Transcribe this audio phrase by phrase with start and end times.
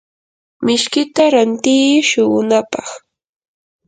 [0.65, 2.89] mishkita rantiiy shuqunapaq.